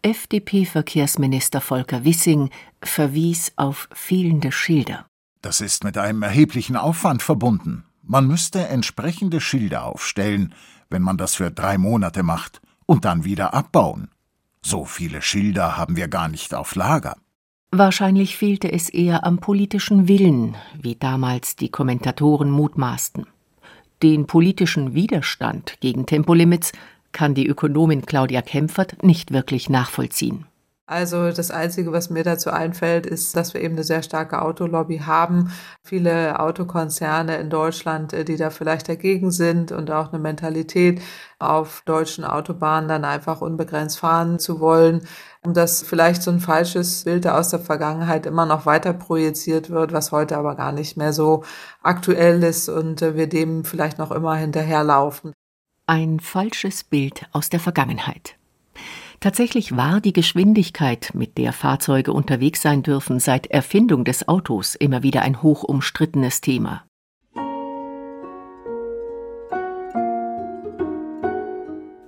FDP-Verkehrsminister 0.00 1.60
Volker 1.60 2.06
Wissing 2.06 2.48
verwies 2.82 3.52
auf 3.56 3.90
fehlende 3.92 4.52
Schilder. 4.52 5.04
Das 5.42 5.60
ist 5.60 5.84
mit 5.84 5.98
einem 5.98 6.22
erheblichen 6.22 6.76
Aufwand 6.76 7.22
verbunden. 7.22 7.84
Man 8.02 8.26
müsste 8.26 8.68
entsprechende 8.68 9.42
Schilder 9.42 9.84
aufstellen, 9.84 10.54
wenn 10.88 11.02
man 11.02 11.18
das 11.18 11.34
für 11.34 11.50
drei 11.50 11.76
Monate 11.76 12.22
macht, 12.22 12.62
und 12.86 13.04
dann 13.04 13.24
wieder 13.24 13.52
abbauen. 13.52 14.08
So 14.68 14.84
viele 14.84 15.22
Schilder 15.22 15.76
haben 15.76 15.94
wir 15.94 16.08
gar 16.08 16.26
nicht 16.26 16.52
auf 16.52 16.74
Lager. 16.74 17.16
Wahrscheinlich 17.70 18.36
fehlte 18.36 18.72
es 18.72 18.88
eher 18.88 19.24
am 19.24 19.38
politischen 19.38 20.08
Willen, 20.08 20.56
wie 20.76 20.96
damals 20.96 21.54
die 21.54 21.68
Kommentatoren 21.68 22.50
mutmaßten. 22.50 23.28
Den 24.02 24.26
politischen 24.26 24.92
Widerstand 24.92 25.76
gegen 25.78 26.04
Tempolimits 26.06 26.72
kann 27.12 27.32
die 27.36 27.46
Ökonomin 27.46 28.06
Claudia 28.06 28.42
Kempfert 28.42 29.04
nicht 29.04 29.30
wirklich 29.30 29.70
nachvollziehen. 29.70 30.46
Also 30.88 31.32
das 31.32 31.50
Einzige, 31.50 31.90
was 31.90 32.10
mir 32.10 32.22
dazu 32.22 32.50
einfällt, 32.50 33.06
ist, 33.06 33.34
dass 33.34 33.54
wir 33.54 33.60
eben 33.60 33.74
eine 33.74 33.82
sehr 33.82 34.04
starke 34.04 34.40
Autolobby 34.40 34.98
haben. 34.98 35.50
Viele 35.82 36.38
Autokonzerne 36.38 37.38
in 37.38 37.50
Deutschland, 37.50 38.12
äh, 38.12 38.24
die 38.24 38.36
da 38.36 38.50
vielleicht 38.50 38.88
dagegen 38.88 39.32
sind 39.32 39.72
und 39.72 39.90
auch 39.90 40.12
eine 40.12 40.20
Mentalität, 40.20 41.02
auf 41.40 41.82
deutschen 41.86 42.24
Autobahnen 42.24 42.88
dann 42.88 43.04
einfach 43.04 43.40
unbegrenzt 43.40 43.98
fahren 43.98 44.38
zu 44.38 44.60
wollen. 44.60 45.02
Dass 45.42 45.82
vielleicht 45.82 46.22
so 46.22 46.30
ein 46.30 46.40
falsches 46.40 47.02
Bild 47.02 47.26
aus 47.26 47.48
der 47.48 47.60
Vergangenheit 47.60 48.24
immer 48.24 48.46
noch 48.46 48.64
weiter 48.64 48.92
projiziert 48.92 49.70
wird, 49.70 49.92
was 49.92 50.12
heute 50.12 50.38
aber 50.38 50.54
gar 50.54 50.70
nicht 50.70 50.96
mehr 50.96 51.12
so 51.12 51.42
aktuell 51.82 52.44
ist 52.44 52.68
und 52.68 53.02
äh, 53.02 53.16
wir 53.16 53.28
dem 53.28 53.64
vielleicht 53.64 53.98
noch 53.98 54.12
immer 54.12 54.36
hinterherlaufen. 54.36 55.32
Ein 55.86 56.20
falsches 56.20 56.84
Bild 56.84 57.26
aus 57.32 57.48
der 57.48 57.60
Vergangenheit. 57.60 58.36
Tatsächlich 59.20 59.76
war 59.76 60.00
die 60.00 60.12
Geschwindigkeit, 60.12 61.10
mit 61.14 61.38
der 61.38 61.52
Fahrzeuge 61.52 62.12
unterwegs 62.12 62.62
sein 62.62 62.82
dürfen, 62.82 63.18
seit 63.18 63.46
Erfindung 63.46 64.04
des 64.04 64.28
Autos 64.28 64.74
immer 64.74 65.02
wieder 65.02 65.22
ein 65.22 65.42
hoch 65.42 65.62
umstrittenes 65.62 66.40
Thema. 66.40 66.84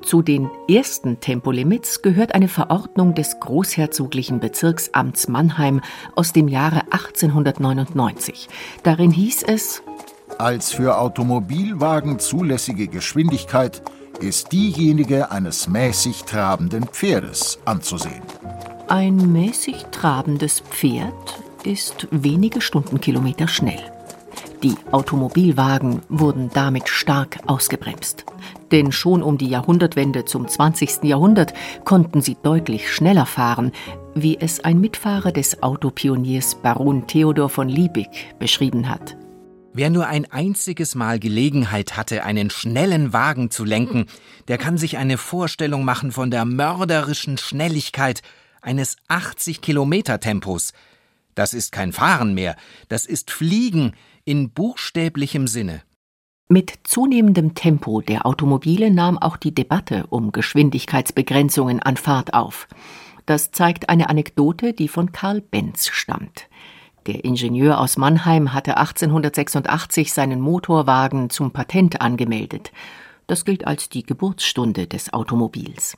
Zu 0.09 0.23
den 0.23 0.49
ersten 0.71 1.21
Tempolimits 1.21 2.01
gehört 2.01 2.35
eine 2.35 2.49
Verordnung 2.49 3.15
des 3.15 3.41
Großherzoglichen 3.41 4.41
Bezirksamts 4.41 5.29
Mannheim 5.29 5.83
aus 6.17 6.33
dem 6.33 6.49
Jahre 6.49 6.85
1899. 6.91 8.49
Darin 8.85 9.11
hieß 9.11 9.43
es 9.43 9.83
Als 10.39 10.73
für 10.73 10.99
Automobilwagen 10.99 12.19
zulässige 12.19 12.89
Geschwindigkeit 12.89 13.83
ist 14.21 14.53
diejenige 14.53 15.31
eines 15.31 15.69
mäßig 15.69 16.25
trabenden 16.25 16.85
Pferdes 16.85 17.59
anzusehen. 17.65 18.23
Ein 18.89 19.33
mäßig 19.33 19.87
trabendes 19.91 20.61
Pferd 20.61 21.43
ist 21.65 22.09
wenige 22.11 22.61
Stundenkilometer 22.61 23.49
schnell. 23.49 23.81
Die 24.63 24.75
Automobilwagen 24.91 26.03
wurden 26.09 26.51
damit 26.53 26.89
stark 26.89 27.39
ausgebremst. 27.47 28.25
Denn 28.73 28.91
schon 28.93 29.23
um 29.23 29.39
die 29.39 29.49
Jahrhundertwende 29.49 30.25
zum 30.25 30.49
20. 30.49 31.05
Jahrhundert 31.05 31.55
konnten 31.85 32.21
sie 32.21 32.37
deutlich 32.43 32.91
schneller 32.93 33.25
fahren, 33.25 33.73
wie 34.15 34.39
es 34.41 34.65
ein 34.65 34.81
Mitfahrer 34.81 35.33
des 35.33 35.63
Autopioniers 35.63 36.57
Baron 36.57 37.07
Theodor 37.07 37.49
von 37.49 37.69
Liebig 37.69 38.09
beschrieben 38.39 38.89
hat. 38.89 39.17
Wer 39.75 39.91
nur 39.91 40.07
ein 40.07 40.31
einziges 40.31 40.95
Mal 40.95 41.19
Gelegenheit 41.19 41.97
hatte, 41.97 42.25
einen 42.25 42.51
schnellen 42.51 43.13
Wagen 43.13 43.51
zu 43.51 43.65
lenken, 43.65 44.07
der 44.49 44.59
kann 44.59 44.79
sich 44.79 44.97
eine 44.97 45.19
Vorstellung 45.19 45.85
machen 45.85 46.11
von 46.11 46.31
der 46.31 46.45
mörderischen 46.45 47.39
Schnelligkeit 47.39 48.23
eines 48.63 48.97
80 49.09 49.61
Kilometer 49.61 50.21
Tempos. 50.21 50.73
Das 51.35 51.55
ist 51.55 51.71
kein 51.71 51.93
Fahren 51.93 52.35
mehr, 52.35 52.57
das 52.89 53.07
ist 53.07 53.31
Fliegen 53.31 53.93
in 54.25 54.51
buchstäblichem 54.51 55.47
Sinne. 55.47 55.83
Mit 56.49 56.73
zunehmendem 56.85 57.55
Tempo 57.55 58.01
der 58.01 58.25
Automobile 58.25 58.91
nahm 58.91 59.19
auch 59.19 59.37
die 59.37 59.55
Debatte 59.55 60.07
um 60.09 60.33
Geschwindigkeitsbegrenzungen 60.33 61.81
an 61.81 61.99
Fahrt 61.99 62.33
auf. 62.33 62.69
Das 63.27 63.51
zeigt 63.51 63.91
eine 63.91 64.09
Anekdote, 64.09 64.73
die 64.73 64.89
von 64.89 65.13
Karl 65.13 65.43
Benz 65.43 65.89
stammt. 65.89 66.49
Der 67.09 67.25
Ingenieur 67.25 67.81
aus 67.81 67.97
Mannheim 67.97 68.53
hatte 68.53 68.77
1886 68.77 70.13
seinen 70.13 70.43
Motorwagen 70.43 71.31
zum 71.31 71.53
Patent 71.53 72.03
angemeldet. 72.03 72.71
Das 73.27 73.47
gilt 73.47 73.67
als 73.67 73.89
die 73.89 74.03
Geburtsstunde 74.03 74.87
des 74.87 75.15
Automobils. 75.15 75.97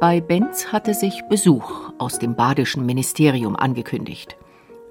Bei 0.00 0.22
Benz 0.22 0.72
hatte 0.72 0.94
sich 0.94 1.20
Besuch 1.28 1.92
aus 1.98 2.18
dem 2.18 2.34
badischen 2.34 2.86
Ministerium 2.86 3.56
angekündigt. 3.56 4.38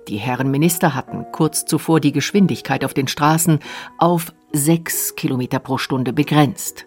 Die 0.08 0.18
Herren 0.18 0.51
Minister 0.51 0.94
hatten 0.94 1.25
kurz 1.32 1.66
zuvor 1.66 2.00
die 2.00 2.12
Geschwindigkeit 2.12 2.86
auf 2.86 2.94
den 2.94 3.08
Straßen 3.08 3.58
auf 3.98 4.32
sechs 4.51 5.16
Kilometer 5.16 5.58
pro 5.58 5.80
Stunde 5.80 6.13
begrenzt. 6.13 6.86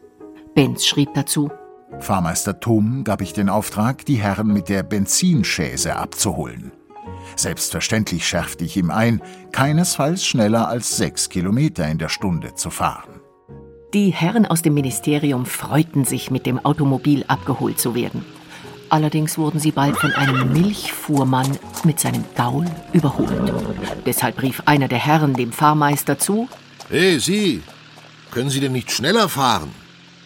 Benz 0.55 0.87
schrieb 0.87 1.12
dazu: 1.14 1.50
Fahrmeister 1.99 2.61
Thum 2.61 3.02
gab 3.02 3.21
ich 3.21 3.33
den 3.33 3.49
Auftrag, 3.49 4.05
die 4.05 4.17
Herren 4.17 4.52
mit 4.52 4.69
der 4.69 4.85
Benzinschäse 4.85 5.97
abzuholen. 5.97 6.71
Selbstverständlich 7.37 8.26
schärfte 8.26 8.64
ich 8.64 8.76
ihm 8.76 8.90
ein, 8.90 9.23
keinesfalls 9.52 10.25
schneller 10.25 10.69
als 10.69 10.97
sechs 10.97 11.29
Kilometer 11.29 11.88
in 11.88 11.99
der 11.99 12.09
Stunde 12.09 12.55
zu 12.55 12.71
fahren. 12.71 13.21
Die 13.95 14.11
Herren 14.11 14.47
aus 14.47 14.62
dem 14.62 14.75
Ministerium 14.75 15.47
freuten 15.47 16.05
sich, 16.05 16.31
mit 16.31 16.47
dem 16.47 16.64
Automobil 16.64 17.25
abgeholt 17.26 17.81
zu 17.81 17.95
werden. 17.95 18.25
Allerdings 18.88 19.38
wurden 19.38 19.61
sie 19.61 19.73
bald 19.73 19.97
von 19.97 20.12
einem 20.12 20.52
Milchfuhrmann 20.52 21.59
mit 21.85 21.99
seinem 22.00 22.25
Gaul 22.37 22.67
überholt. 22.93 23.52
Deshalb 24.05 24.43
rief 24.43 24.62
einer 24.67 24.88
der 24.88 24.99
Herren 24.99 25.35
dem 25.35 25.52
Fahrmeister 25.52 26.19
zu: 26.19 26.49
Hey, 26.88 27.19
Sie! 27.19 27.62
Können 28.31 28.50
Sie 28.50 28.61
denn 28.61 28.73
nicht 28.73 28.90
schneller 28.93 29.29
fahren? 29.29 29.71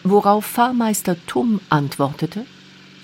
Worauf 0.03 0.45
Fahrmeister 0.45 1.15
Tum 1.25 1.61
antwortete: 1.69 2.45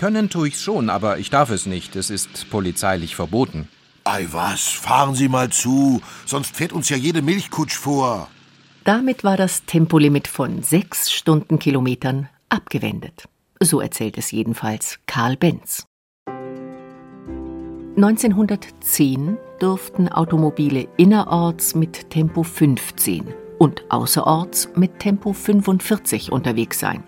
Können 0.01 0.31
tue 0.31 0.48
ich's 0.48 0.63
schon, 0.63 0.89
aber 0.89 1.20
ich 1.20 1.29
darf 1.29 1.51
es 1.51 1.67
nicht. 1.67 1.96
Es 1.96 2.10
ist 2.10 2.50
polizeilich 2.50 3.15
verboten. 3.15 3.67
Ei 4.03 4.25
was, 4.31 4.67
fahren 4.67 5.13
Sie 5.13 5.29
mal 5.29 5.51
zu, 5.51 6.01
sonst 6.25 6.55
fährt 6.55 6.74
uns 6.74 6.89
ja 6.89 6.98
jede 6.98 7.22
Milchkutsch 7.22 7.75
vor. 7.75 8.27
Damit 8.84 9.24
war 9.24 9.38
das 9.38 9.63
Tempolimit 9.65 10.27
von 10.27 10.63
sechs 10.63 11.12
Stundenkilometern 11.12 12.29
abgewendet. 12.50 13.25
So 13.60 13.79
erzählt 13.79 14.17
es 14.17 14.31
jedenfalls 14.31 14.98
Karl 15.05 15.38
Benz. 15.38 15.86
1910 17.96 19.38
durften 19.60 20.10
Automobile 20.10 20.88
innerorts 20.98 21.75
mit 21.75 22.10
Tempo 22.10 22.41
15 22.41 23.36
und 23.60 23.84
außerorts 23.91 24.70
mit 24.75 24.98
Tempo 24.98 25.31
45 25.31 26.31
unterwegs 26.31 26.79
sein. 26.79 27.03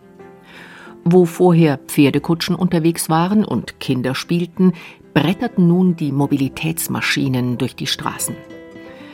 Wo 1.05 1.25
vorher 1.25 1.79
Pferdekutschen 1.87 2.55
unterwegs 2.55 3.09
waren 3.09 3.43
und 3.43 3.79
Kinder 3.79 4.15
spielten, 4.15 4.73
bretterten 5.13 5.67
nun 5.67 5.95
die 5.95 6.11
Mobilitätsmaschinen 6.11 7.57
durch 7.57 7.75
die 7.75 7.87
Straßen. 7.87 8.35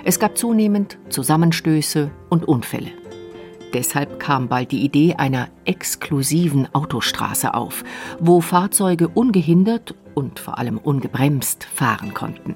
Es 0.04 0.20
gab 0.20 0.38
zunehmend 0.38 0.98
Zusammenstöße 1.10 2.12
und 2.30 2.48
Unfälle. 2.48 2.92
Deshalb 3.74 4.20
kam 4.20 4.48
bald 4.48 4.72
die 4.72 4.84
Idee 4.84 5.16
einer 5.16 5.50
exklusiven 5.66 6.74
Autostraße 6.74 7.54
auf, 7.54 7.84
wo 8.20 8.42
Fahrzeuge 8.42 9.08
ungehindert 9.08 9.94
und 10.16 10.40
vor 10.40 10.58
allem 10.58 10.78
ungebremst 10.78 11.66
fahren 11.66 12.14
konnten. 12.14 12.56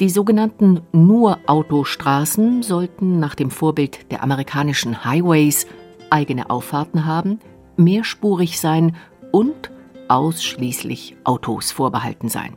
Die 0.00 0.08
sogenannten 0.08 0.80
Nur-Autostraßen 0.92 2.62
sollten 2.62 3.18
nach 3.18 3.34
dem 3.34 3.50
Vorbild 3.50 4.10
der 4.12 4.22
amerikanischen 4.22 5.04
Highways 5.04 5.66
eigene 6.08 6.50
Auffahrten 6.50 7.04
haben, 7.04 7.40
mehrspurig 7.78 8.60
sein 8.60 8.96
und 9.32 9.70
ausschließlich 10.08 11.16
Autos 11.24 11.70
vorbehalten 11.70 12.28
sein. 12.28 12.56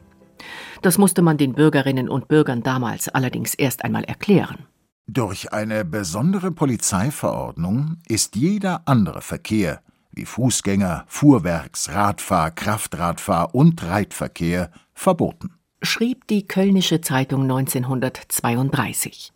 Das 0.82 0.98
musste 0.98 1.22
man 1.22 1.38
den 1.38 1.54
Bürgerinnen 1.54 2.10
und 2.10 2.28
Bürgern 2.28 2.64
damals 2.64 3.08
allerdings 3.10 3.54
erst 3.54 3.84
einmal 3.84 4.04
erklären. 4.04 4.66
Durch 5.08 5.52
eine 5.52 5.86
besondere 5.86 6.52
Polizeiverordnung 6.52 7.98
ist 8.08 8.36
jeder 8.36 8.84
andere 8.86 9.22
Verkehr 9.22 9.82
wie 10.12 10.26
Fußgänger, 10.26 11.06
Fuhrwerks, 11.08 11.90
Radfahr, 11.90 12.52
Kraftradfahr 12.52 13.56
und 13.56 13.82
Reitverkehr 13.84 14.72
verboten, 14.94 15.54
schrieb 15.82 16.28
die 16.28 16.48
Kölnische 16.48 17.02
Zeitung 17.02 17.44
1932. 17.44 19.32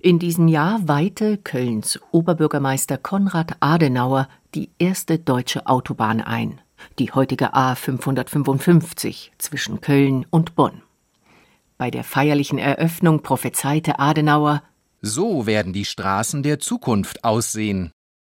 In 0.00 0.18
diesem 0.18 0.48
Jahr 0.48 0.88
weihte 0.88 1.38
Kölns 1.38 2.00
Oberbürgermeister 2.10 2.98
Konrad 2.98 3.56
Adenauer 3.60 4.28
die 4.54 4.70
erste 4.78 5.18
deutsche 5.18 5.66
Autobahn 5.66 6.20
ein, 6.20 6.60
die 6.98 7.12
heutige 7.12 7.54
A 7.54 7.74
555 7.74 9.32
zwischen 9.38 9.80
Köln 9.80 10.26
und 10.30 10.54
Bonn. 10.54 10.82
Bei 11.78 11.90
der 11.90 12.04
feierlichen 12.04 12.58
Eröffnung 12.58 13.22
prophezeite 13.22 13.98
Adenauer 13.98 14.62
So 15.00 15.46
werden 15.46 15.72
die 15.72 15.84
Straßen 15.84 16.42
der 16.42 16.58
Zukunft 16.58 17.24
aussehen. 17.24 17.90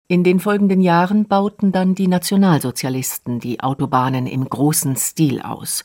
In 0.08 0.24
den 0.24 0.40
folgenden 0.40 0.82
Jahren 0.82 1.28
bauten 1.28 1.72
dann 1.72 1.96
die 1.96 2.08
Nationalsozialisten 2.08 3.40
die 3.40 3.60
Autobahnen 3.62 4.28
im 4.28 4.48
großen 4.48 4.96
Stil 4.96 5.42
aus, 5.42 5.84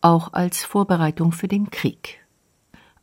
auch 0.00 0.32
als 0.32 0.64
Vorbereitung 0.64 1.32
für 1.32 1.48
den 1.48 1.70
Krieg. 1.70 2.20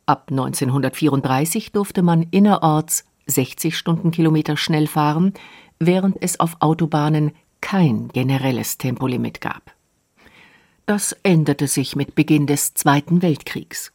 Ab 0.06 0.28
1934 0.30 1.72
durfte 1.72 2.02
man 2.02 2.22
innerorts 2.30 3.04
60 3.26 3.76
Stundenkilometer 3.76 4.56
schnell 4.56 4.86
fahren, 4.86 5.34
während 5.80 6.22
es 6.22 6.38
auf 6.38 6.58
Autobahnen 6.60 7.32
kein 7.60 8.08
generelles 8.08 8.78
Tempolimit 8.78 9.40
gab. 9.40 9.72
Das 10.86 11.12
änderte 11.22 11.66
sich 11.66 11.96
mit 11.96 12.14
Beginn 12.14 12.46
des 12.46 12.74
Zweiten 12.74 13.22
Weltkriegs. 13.22 13.92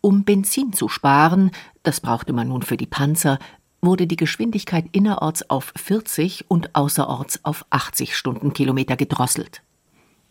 Um 0.00 0.24
Benzin 0.24 0.72
zu 0.72 0.88
sparen, 0.88 1.50
das 1.82 2.00
brauchte 2.00 2.32
man 2.32 2.48
nun 2.48 2.62
für 2.62 2.76
die 2.76 2.86
Panzer, 2.86 3.38
wurde 3.80 4.06
die 4.06 4.16
Geschwindigkeit 4.16 4.86
innerorts 4.92 5.48
auf 5.50 5.72
40 5.76 6.50
und 6.50 6.74
außerorts 6.74 7.44
auf 7.44 7.64
80 7.70 8.16
Stundenkilometer 8.16 8.96
gedrosselt. 8.96 9.62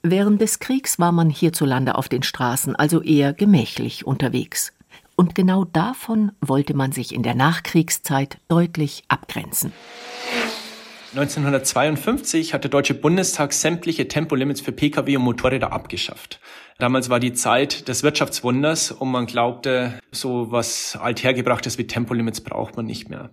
Während 0.02 0.42
des 0.42 0.60
Kriegs 0.60 1.00
war 1.00 1.12
man 1.12 1.30
hierzulande 1.30 1.96
auf 1.96 2.10
den 2.10 2.24
Straßen 2.24 2.76
also 2.76 3.02
eher 3.02 3.34
gemächlich 3.34 4.06
unterwegs. 4.06 4.74
Und 5.16 5.36
genau 5.36 5.66
davon 5.66 6.32
wollte 6.42 6.74
man 6.74 6.92
sich 6.92 7.14
in 7.14 7.24
der 7.24 7.36
Nachkriegszeit 7.36 8.38
deutlich 8.48 9.04
abgrenzen. 9.08 9.72
1952 11.16 12.56
hat 12.56 12.64
der 12.64 12.72
Deutsche 12.72 12.96
Bundestag 12.96 13.54
sämtliche 13.54 14.08
Tempolimits 14.08 14.62
für 14.62 14.72
Pkw 14.72 15.18
und 15.18 15.24
Motorräder 15.24 15.72
abgeschafft. 15.72 16.40
Damals 16.80 17.12
war 17.12 17.20
die 17.20 17.34
Zeit 17.34 17.88
des 17.88 18.02
Wirtschaftswunders 18.02 18.92
und 18.92 19.12
man 19.12 19.28
glaubte, 19.28 20.00
so 20.12 20.52
was 20.52 20.98
althergebrachtes 21.00 21.78
wie 21.78 21.86
Tempolimits 21.86 22.42
braucht 22.42 22.78
man 22.78 22.88
nicht 22.88 23.12
mehr. 23.12 23.30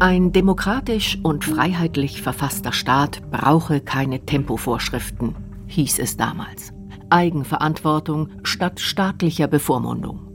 Ein 0.00 0.32
demokratisch 0.32 1.18
und 1.22 1.44
freiheitlich 1.44 2.20
verfasster 2.20 2.72
Staat 2.72 3.30
brauche 3.30 3.80
keine 3.80 4.24
Tempovorschriften, 4.26 5.36
hieß 5.68 6.00
es 6.00 6.16
damals. 6.16 6.72
Eigenverantwortung 7.10 8.30
statt 8.42 8.80
staatlicher 8.80 9.46
Bevormundung. 9.46 10.27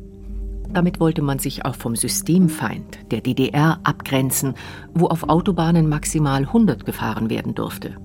Damit 0.73 0.99
wollte 0.99 1.21
man 1.21 1.39
sich 1.39 1.65
auch 1.65 1.75
vom 1.75 1.95
Systemfeind 1.95 3.11
der 3.11 3.21
DDR 3.21 3.79
abgrenzen, 3.83 4.55
wo 4.93 5.07
auf 5.07 5.29
Autobahnen 5.29 5.87
maximal 5.87 6.41
100 6.41 6.85
gefahren 6.85 7.29
werden 7.29 7.53
durfte. 7.53 7.97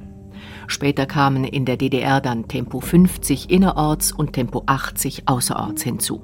Später 0.67 1.07
kamen 1.07 1.45
in 1.45 1.65
der 1.65 1.79
DDR 1.79 2.21
dann 2.21 2.47
Tempo 2.47 2.81
50 2.81 3.51
innerorts 3.51 4.13
und 4.13 4.35
Tempo 4.35 4.65
80 4.67 5.23
außerorts 5.27 5.83
hinzu. 5.83 6.23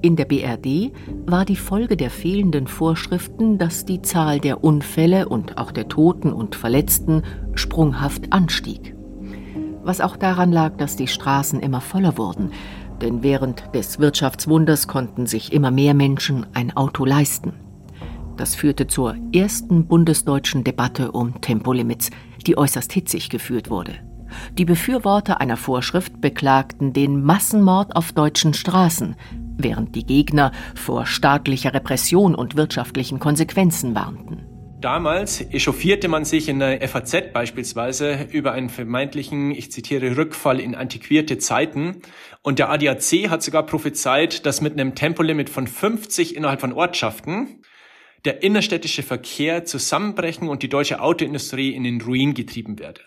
In 0.00 0.16
der 0.16 0.24
BRD 0.24 0.92
war 1.26 1.44
die 1.44 1.56
Folge 1.56 1.96
der 1.96 2.10
fehlenden 2.10 2.66
Vorschriften, 2.68 3.58
dass 3.58 3.84
die 3.84 4.00
Zahl 4.00 4.40
der 4.40 4.64
Unfälle 4.64 5.28
und 5.28 5.58
auch 5.58 5.72
der 5.72 5.88
Toten 5.88 6.32
und 6.32 6.54
Verletzten 6.54 7.22
sprunghaft 7.54 8.32
anstieg 8.32 8.94
was 9.88 10.02
auch 10.02 10.16
daran 10.16 10.52
lag, 10.52 10.76
dass 10.76 10.96
die 10.96 11.08
Straßen 11.08 11.60
immer 11.60 11.80
voller 11.80 12.18
wurden, 12.18 12.50
denn 13.00 13.22
während 13.22 13.74
des 13.74 13.98
Wirtschaftswunders 13.98 14.88
konnten 14.88 15.26
sich 15.26 15.52
immer 15.52 15.70
mehr 15.70 15.94
Menschen 15.94 16.46
ein 16.54 16.76
Auto 16.76 17.04
leisten. 17.04 17.54
Das 18.36 18.54
führte 18.54 18.86
zur 18.86 19.16
ersten 19.34 19.86
bundesdeutschen 19.86 20.64
Debatte 20.64 21.12
um 21.12 21.40
Tempolimits, 21.40 22.10
die 22.46 22.56
äußerst 22.56 22.92
hitzig 22.92 23.30
geführt 23.30 23.68
wurde. 23.70 23.94
Die 24.56 24.64
Befürworter 24.64 25.40
einer 25.40 25.56
Vorschrift 25.56 26.20
beklagten 26.20 26.92
den 26.92 27.22
Massenmord 27.22 27.96
auf 27.96 28.12
deutschen 28.12 28.54
Straßen, 28.54 29.16
während 29.56 29.94
die 29.94 30.06
Gegner 30.06 30.52
vor 30.74 31.06
staatlicher 31.06 31.74
Repression 31.74 32.34
und 32.34 32.56
wirtschaftlichen 32.56 33.18
Konsequenzen 33.18 33.94
warnten. 33.94 34.47
Damals 34.80 35.40
echauffierte 35.40 36.06
man 36.06 36.24
sich 36.24 36.48
in 36.48 36.60
der 36.60 36.86
FAZ 36.88 37.32
beispielsweise 37.32 38.28
über 38.30 38.52
einen 38.52 38.68
vermeintlichen, 38.68 39.50
ich 39.50 39.72
zitiere, 39.72 40.16
Rückfall 40.16 40.60
in 40.60 40.76
antiquierte 40.76 41.38
Zeiten. 41.38 42.02
Und 42.42 42.60
der 42.60 42.70
ADAC 42.70 43.28
hat 43.28 43.42
sogar 43.42 43.66
prophezeit, 43.66 44.46
dass 44.46 44.60
mit 44.60 44.74
einem 44.74 44.94
Tempolimit 44.94 45.50
von 45.50 45.66
50 45.66 46.36
innerhalb 46.36 46.60
von 46.60 46.72
Ortschaften 46.72 47.62
der 48.24 48.44
innerstädtische 48.44 49.02
Verkehr 49.02 49.64
zusammenbrechen 49.64 50.48
und 50.48 50.62
die 50.62 50.68
deutsche 50.68 51.00
Autoindustrie 51.00 51.74
in 51.74 51.82
den 51.82 52.00
Ruin 52.00 52.34
getrieben 52.34 52.78
werde. 52.78 53.00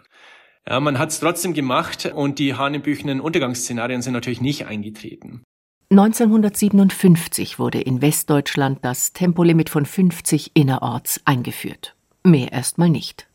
Ja, 0.67 0.79
man 0.81 0.99
hat 0.99 1.09
es 1.11 1.21
trotzdem 1.21 1.53
gemacht 1.53 2.11
und 2.13 2.37
die 2.37 2.55
hanebüchenen 2.55 3.21
Untergangsszenarien 3.21 4.01
sind 4.01 4.13
natürlich 4.13 4.41
nicht 4.41 4.65
eingetreten. 4.65 5.43
1957 5.91 7.59
wurde 7.59 7.81
in 7.81 8.01
Westdeutschland 8.01 8.79
das 8.81 9.11
Tempolimit 9.11 9.69
von 9.69 9.85
50 9.85 10.51
innerorts 10.53 11.19
eingeführt. 11.25 11.97
Mehr 12.23 12.53
erstmal 12.53 12.89
nicht. 12.89 13.27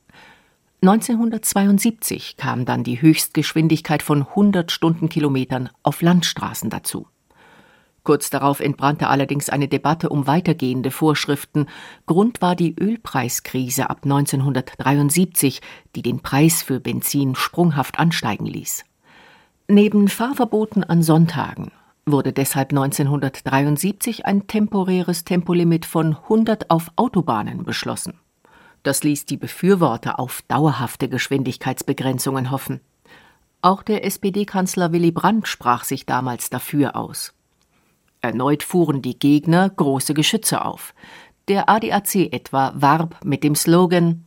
1972 0.81 2.39
kam 2.39 2.65
dann 2.65 2.83
die 2.83 3.03
Höchstgeschwindigkeit 3.03 4.03
von 4.03 4.23
100 4.23 4.73
Stundenkilometern 4.73 5.69
auf 5.83 6.01
Landstraßen 6.01 6.71
dazu. 6.71 7.07
Kurz 8.05 8.31
darauf 8.31 8.61
entbrannte 8.61 9.09
allerdings 9.09 9.51
eine 9.51 9.69
Debatte 9.69 10.09
um 10.09 10.27
weitergehende 10.27 10.91
Vorschriften. 10.91 11.67
Grund 12.07 12.41
war 12.41 12.57
die 12.57 12.75
Ölpreiskrise 12.81 13.91
ab 13.91 14.01
1973, 14.05 15.61
die 15.95 16.01
den 16.01 16.21
Preis 16.21 16.63
für 16.63 16.81
Benzin 16.81 17.35
sprunghaft 17.35 17.99
ansteigen 17.99 18.47
ließ. 18.47 18.85
Neben 19.69 20.09
Fahrverboten 20.09 20.85
an 20.85 21.03
Sonntagen 21.03 21.71
wurde 22.09 22.33
deshalb 22.33 22.71
1973 22.71 24.27
ein 24.27 24.47
temporäres 24.47 25.25
Tempolimit 25.25 25.85
von 25.85 26.17
100 26.17 26.71
auf 26.71 26.91
Autobahnen 26.95 27.65
beschlossen. 27.65 28.15
Das 28.85 29.03
ließ 29.03 29.27
die 29.27 29.37
Befürworter 29.37 30.21
auf 30.21 30.43
dauerhafte 30.47 31.09
Geschwindigkeitsbegrenzungen 31.09 32.53
hoffen. 32.53 32.81
Auch 33.61 33.83
der 33.83 34.05
SPD-Kanzler 34.05 34.93
Willy 34.93 35.11
Brandt 35.11 35.49
sprach 35.49 35.83
sich 35.83 36.07
damals 36.07 36.51
dafür 36.51 36.95
aus. 36.95 37.35
Erneut 38.21 38.63
fuhren 38.63 39.03
die 39.03 39.19
Gegner 39.19 39.69
große 39.69 40.15
Geschütze 40.15 40.65
auf. 40.65 40.95
Der 41.49 41.69
ADAC 41.69 42.33
etwa 42.33 42.73
warb 42.77 43.25
mit 43.25 43.43
dem 43.43 43.57
Slogan 43.57 44.25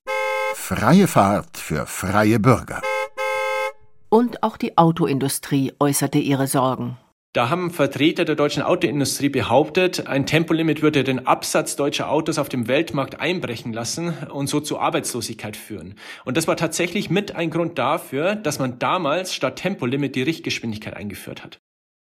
Freie 0.55 1.07
Fahrt 1.07 1.57
für 1.57 1.85
freie 1.85 2.39
Bürger. 2.39 2.81
Und 4.09 4.43
auch 4.43 4.57
die 4.57 4.77
Autoindustrie 4.77 5.71
äußerte 5.79 6.19
ihre 6.19 6.47
Sorgen. 6.47 6.97
Da 7.33 7.49
haben 7.49 7.69
Vertreter 7.69 8.25
der 8.25 8.35
deutschen 8.35 8.63
Autoindustrie 8.63 9.29
behauptet, 9.29 10.07
ein 10.07 10.25
Tempolimit 10.25 10.81
würde 10.81 11.03
den 11.03 11.27
Absatz 11.27 11.75
deutscher 11.75 12.09
Autos 12.09 12.39
auf 12.39 12.49
dem 12.49 12.67
Weltmarkt 12.67 13.19
einbrechen 13.19 13.71
lassen 13.71 14.15
und 14.31 14.47
so 14.47 14.59
zu 14.59 14.79
Arbeitslosigkeit 14.79 15.55
führen. 15.55 15.93
Und 16.25 16.37
das 16.37 16.47
war 16.47 16.57
tatsächlich 16.57 17.11
mit 17.11 17.35
ein 17.35 17.51
Grund 17.51 17.77
dafür, 17.77 18.33
dass 18.33 18.57
man 18.57 18.79
damals 18.79 19.35
statt 19.35 19.57
Tempolimit 19.57 20.15
die 20.15 20.23
Richtgeschwindigkeit 20.23 20.95
eingeführt 20.95 21.43
hat. 21.43 21.59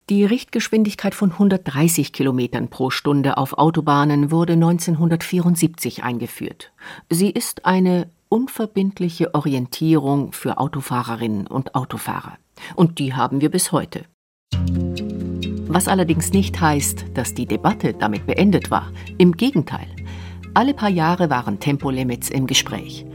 Die 0.10 0.26
Richtgeschwindigkeit 0.26 1.14
von 1.14 1.32
130 1.32 2.12
Kilometern 2.12 2.70
pro 2.70 2.90
Stunde 2.90 3.38
auf 3.38 3.54
Autobahnen 3.54 4.32
wurde 4.32 4.54
1974 4.54 6.04
eingeführt. 6.04 6.74
Sie 7.12 7.30
ist 7.30 7.66
eine 7.66 8.10
unverbindliche 8.30 9.36
Orientierung 9.36 10.34
für 10.34 10.58
Autofahrerinnen 10.58 11.46
und 11.46 11.76
Autofahrer. 11.76 12.40
Und 12.76 12.98
die 12.98 13.14
haben 13.14 13.42
wir 13.42 13.52
bis 13.52 13.72
heute. 13.72 14.06
Was 15.68 15.88
allerdings 15.88 16.34
nicht 16.34 16.60
heißt, 16.60 17.06
dass 17.14 17.34
die 17.34 17.46
Debatte 17.46 17.94
damit 17.94 18.26
beendet 18.26 18.70
war. 18.70 18.92
Im 19.18 19.32
Gegenteil. 19.32 19.88
Alle 20.54 20.74
paar 20.74 20.90
Jahre 20.90 21.30
waren 21.30 21.60
Tempolimits 21.60 22.30
im 22.30 22.48
Gespräch. 22.48 23.06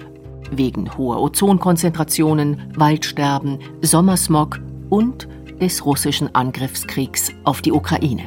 Wegen 0.50 0.96
hoher 0.96 1.20
Ozonkonzentrationen, 1.20 2.72
Waldsterben, 2.74 3.58
Sommersmog 3.82 4.60
und 4.88 5.28
des 5.60 5.84
russischen 5.84 6.34
Angriffskriegs 6.34 7.32
auf 7.44 7.60
die 7.60 7.72
Ukraine. 7.72 8.22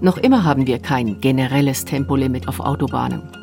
Noch 0.00 0.18
immer 0.18 0.44
haben 0.44 0.66
wir 0.66 0.78
kein 0.78 1.20
generelles 1.20 1.84
Tempolimit 1.84 2.46
auf 2.46 2.60
Autobahnen. 2.60 3.37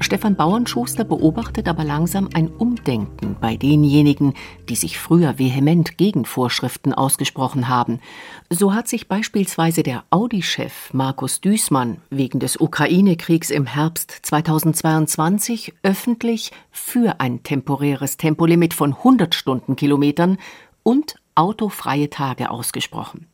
Stefan 0.00 0.36
Bauernschuster 0.36 1.02
beobachtet 1.02 1.66
aber 1.66 1.82
langsam 1.82 2.28
ein 2.32 2.48
Umdenken 2.48 3.36
bei 3.40 3.56
denjenigen, 3.56 4.34
die 4.68 4.76
sich 4.76 4.98
früher 4.98 5.38
vehement 5.38 5.98
gegen 5.98 6.24
Vorschriften 6.24 6.94
ausgesprochen 6.94 7.68
haben. 7.68 8.00
So 8.48 8.74
hat 8.74 8.86
sich 8.86 9.08
beispielsweise 9.08 9.82
der 9.82 10.04
Audi-Chef 10.10 10.94
Markus 10.94 11.40
Düßmann 11.40 11.98
wegen 12.10 12.38
des 12.38 12.60
Ukraine-Kriegs 12.60 13.50
im 13.50 13.66
Herbst 13.66 14.12
2022 14.22 15.74
öffentlich 15.82 16.52
für 16.70 17.20
ein 17.20 17.42
temporäres 17.42 18.16
Tempolimit 18.16 18.74
von 18.74 18.94
100 18.94 19.34
Stundenkilometern 19.34 20.38
und 20.84 21.16
autofreie 21.34 22.08
Tage 22.08 22.50
ausgesprochen. 22.50 23.26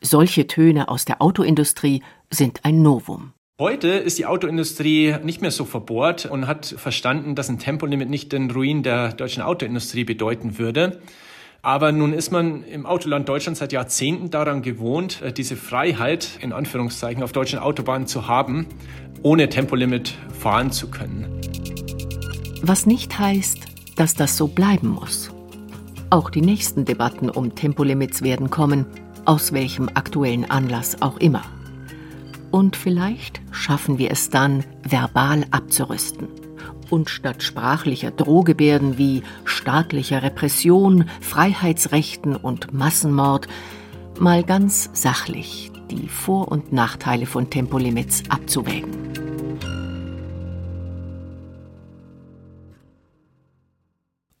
Solche 0.00 0.46
Töne 0.46 0.88
aus 0.88 1.04
der 1.04 1.20
Autoindustrie 1.20 2.02
sind 2.30 2.64
ein 2.64 2.82
Novum. 2.82 3.32
Heute 3.60 3.88
ist 3.88 4.18
die 4.18 4.26
Autoindustrie 4.26 5.16
nicht 5.24 5.40
mehr 5.40 5.50
so 5.50 5.64
verbohrt 5.64 6.26
und 6.26 6.46
hat 6.46 6.64
verstanden, 6.64 7.34
dass 7.34 7.48
ein 7.48 7.58
Tempolimit 7.58 8.08
nicht 8.08 8.30
den 8.30 8.48
Ruin 8.52 8.84
der 8.84 9.12
deutschen 9.12 9.42
Autoindustrie 9.42 10.04
bedeuten 10.04 10.58
würde. 10.58 11.00
Aber 11.60 11.90
nun 11.90 12.12
ist 12.12 12.30
man 12.30 12.62
im 12.62 12.86
Autoland 12.86 13.28
Deutschland 13.28 13.58
seit 13.58 13.72
Jahrzehnten 13.72 14.30
daran 14.30 14.62
gewohnt, 14.62 15.22
äh, 15.22 15.32
diese 15.32 15.56
Freiheit 15.56 16.38
in 16.40 16.52
Anführungszeichen 16.52 17.24
auf 17.24 17.32
deutschen 17.32 17.58
Autobahnen 17.58 18.06
zu 18.06 18.28
haben, 18.28 18.66
ohne 19.24 19.48
Tempolimit 19.48 20.14
fahren 20.38 20.70
zu 20.70 20.88
können. 20.88 21.26
Was 22.62 22.86
nicht 22.86 23.18
heißt, 23.18 23.58
dass 23.96 24.14
das 24.14 24.36
so 24.36 24.46
bleiben 24.46 24.90
muss. 24.90 25.32
Auch 26.10 26.30
die 26.30 26.42
nächsten 26.42 26.84
Debatten 26.84 27.28
um 27.28 27.56
Tempolimits 27.56 28.22
werden 28.22 28.50
kommen, 28.50 28.86
aus 29.24 29.52
welchem 29.52 29.88
aktuellen 29.88 30.48
Anlass 30.48 31.02
auch 31.02 31.18
immer. 31.18 31.42
Und 32.50 32.76
vielleicht 32.76 33.40
schaffen 33.50 33.98
wir 33.98 34.10
es 34.10 34.30
dann, 34.30 34.64
verbal 34.82 35.44
abzurüsten. 35.50 36.28
Und 36.90 37.10
statt 37.10 37.42
sprachlicher 37.42 38.10
Drohgebärden 38.10 38.96
wie 38.96 39.22
staatlicher 39.44 40.22
Repression, 40.22 41.04
Freiheitsrechten 41.20 42.34
und 42.34 42.72
Massenmord 42.72 43.46
mal 44.18 44.42
ganz 44.42 44.88
sachlich 44.94 45.70
die 45.90 46.08
Vor- 46.08 46.48
und 46.48 46.72
Nachteile 46.72 47.26
von 47.26 47.50
Tempolimits 47.50 48.22
abzuwägen. 48.30 49.27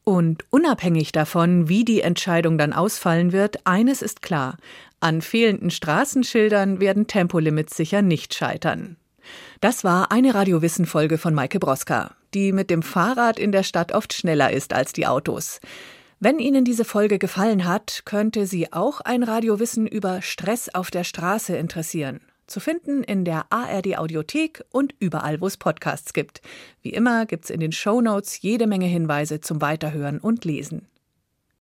Und 0.08 0.46
unabhängig 0.48 1.12
davon, 1.12 1.68
wie 1.68 1.84
die 1.84 2.00
Entscheidung 2.00 2.56
dann 2.56 2.72
ausfallen 2.72 3.32
wird, 3.32 3.66
eines 3.66 4.00
ist 4.00 4.22
klar, 4.22 4.56
an 5.00 5.20
fehlenden 5.20 5.70
Straßenschildern 5.70 6.80
werden 6.80 7.06
Tempolimits 7.06 7.76
sicher 7.76 8.00
nicht 8.00 8.32
scheitern. 8.32 8.96
Das 9.60 9.84
war 9.84 10.10
eine 10.10 10.34
Radiowissen-Folge 10.34 11.18
von 11.18 11.34
Maike 11.34 11.58
Broska, 11.58 12.12
die 12.32 12.52
mit 12.52 12.70
dem 12.70 12.80
Fahrrad 12.80 13.38
in 13.38 13.52
der 13.52 13.64
Stadt 13.64 13.92
oft 13.92 14.14
schneller 14.14 14.50
ist 14.50 14.72
als 14.72 14.94
die 14.94 15.06
Autos. 15.06 15.60
Wenn 16.20 16.38
Ihnen 16.38 16.64
diese 16.64 16.86
Folge 16.86 17.18
gefallen 17.18 17.66
hat, 17.66 18.00
könnte 18.06 18.46
Sie 18.46 18.72
auch 18.72 19.02
ein 19.02 19.22
Radiowissen 19.22 19.86
über 19.86 20.22
Stress 20.22 20.70
auf 20.70 20.90
der 20.90 21.04
Straße 21.04 21.54
interessieren. 21.54 22.20
Zu 22.48 22.60
finden 22.60 23.02
in 23.02 23.26
der 23.26 23.44
ARD 23.50 23.98
Audiothek 23.98 24.64
und 24.70 24.94
überall, 24.98 25.42
wo 25.42 25.46
es 25.46 25.58
Podcasts 25.58 26.14
gibt. 26.14 26.40
Wie 26.80 26.88
immer 26.88 27.26
gibt's 27.26 27.50
in 27.50 27.60
den 27.60 27.72
Show 27.72 28.00
Notes 28.00 28.40
jede 28.40 28.66
Menge 28.66 28.86
Hinweise 28.86 29.40
zum 29.42 29.60
Weiterhören 29.60 30.18
und 30.18 30.46
Lesen. 30.46 30.88